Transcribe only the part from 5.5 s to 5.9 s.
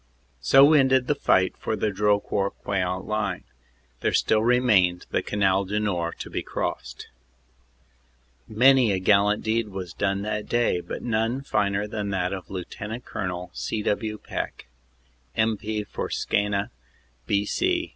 du